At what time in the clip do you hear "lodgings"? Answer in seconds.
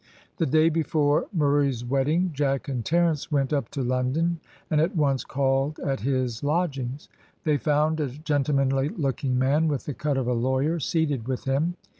6.43-7.07